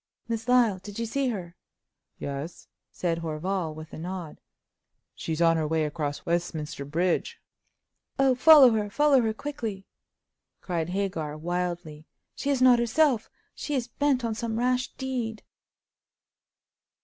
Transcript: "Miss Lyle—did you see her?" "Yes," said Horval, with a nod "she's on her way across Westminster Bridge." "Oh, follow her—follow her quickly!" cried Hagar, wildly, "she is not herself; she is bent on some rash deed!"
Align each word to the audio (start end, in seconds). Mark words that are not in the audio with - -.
"Miss 0.27 0.47
Lyle—did 0.47 0.97
you 0.97 1.05
see 1.05 1.27
her?" 1.27 1.55
"Yes," 2.17 2.67
said 2.91 3.19
Horval, 3.19 3.75
with 3.75 3.93
a 3.93 3.99
nod 3.99 4.41
"she's 5.13 5.43
on 5.43 5.57
her 5.57 5.67
way 5.67 5.85
across 5.85 6.25
Westminster 6.25 6.83
Bridge." 6.85 7.39
"Oh, 8.17 8.33
follow 8.33 8.71
her—follow 8.71 9.21
her 9.21 9.31
quickly!" 9.35 9.85
cried 10.59 10.89
Hagar, 10.89 11.37
wildly, 11.37 12.07
"she 12.35 12.49
is 12.49 12.63
not 12.63 12.79
herself; 12.79 13.29
she 13.53 13.75
is 13.75 13.89
bent 13.89 14.25
on 14.25 14.33
some 14.33 14.57
rash 14.57 14.87
deed!" 14.93 15.43